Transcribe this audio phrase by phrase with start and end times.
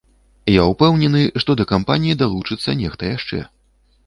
[0.51, 3.45] Я ўпэўнены, што да кампаніі далучыцца нехта яшчэ.